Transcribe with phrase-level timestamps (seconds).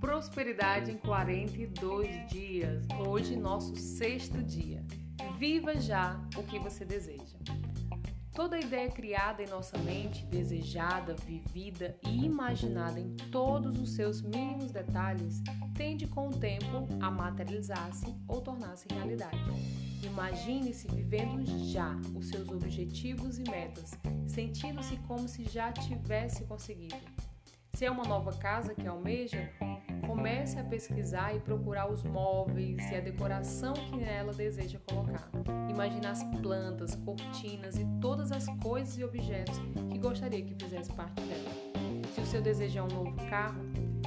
[0.00, 2.86] Prosperidade em 42 dias.
[3.06, 4.84] Hoje, nosso sexto dia.
[5.38, 7.38] Viva já o que você deseja.
[8.34, 14.70] Toda ideia criada em nossa mente, desejada, vivida e imaginada em todos os seus mínimos
[14.70, 15.42] detalhes,
[15.74, 19.38] tende com o tempo a materializar-se ou tornar-se realidade.
[20.02, 23.92] Imagine-se vivendo já os seus objetivos e metas,
[24.26, 26.96] sentindo-se como se já tivesse conseguido.
[27.74, 29.50] Se é uma nova casa que almeja,
[30.06, 35.30] comece a pesquisar e procurar os móveis e a decoração que nela deseja colocar.
[35.70, 39.58] Imagine as plantas, cortinas e todas as coisas e objetos
[39.90, 41.50] que gostaria que fizesse parte dela.
[42.14, 43.62] Se o seu desejo é um novo carro,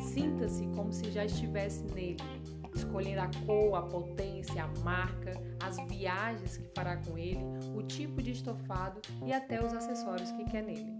[0.00, 2.18] sinta-se como se já estivesse nele,
[2.74, 5.32] escolhendo a cor, a potência, a marca,
[5.66, 7.40] as viagens que fará com ele,
[7.74, 10.94] o tipo de estofado e até os acessórios que quer nele.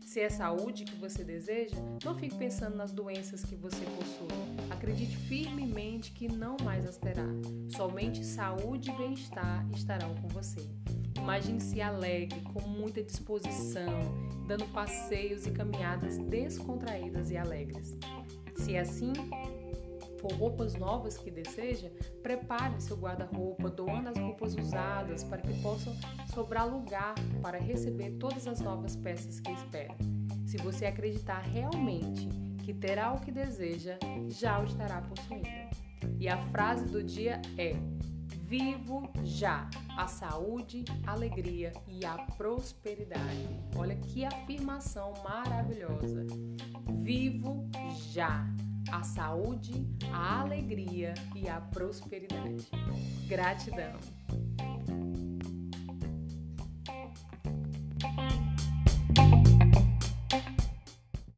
[0.00, 4.28] Se é saúde que você deseja, não fique pensando nas doenças que você possui.
[4.70, 7.26] Acredite firmemente que não mais as terá.
[7.76, 10.60] Somente saúde e bem-estar estarão com você.
[11.16, 13.92] Imagine-se alegre, com muita disposição,
[14.46, 17.96] dando passeios e caminhadas descontraídas e alegres.
[18.54, 19.12] Se é assim,
[20.18, 21.90] for roupas novas que deseja,
[22.22, 25.94] prepare seu guarda-roupa, doando as roupas usadas para que possam
[26.32, 29.94] sobrar lugar para receber todas as novas peças que espera.
[30.46, 32.28] Se você acreditar realmente
[32.64, 35.46] que terá o que deseja, já o estará possuindo.
[36.18, 37.76] E a frase do dia é:
[38.46, 43.48] Vivo já a saúde, a alegria e a prosperidade.
[43.74, 46.24] Olha que afirmação maravilhosa.
[47.02, 47.68] Vivo
[48.12, 48.46] já
[48.90, 52.68] a saúde, a alegria e a prosperidade.
[53.28, 54.25] Gratidão.